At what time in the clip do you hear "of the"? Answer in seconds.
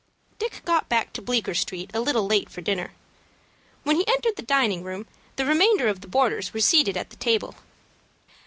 5.87-6.07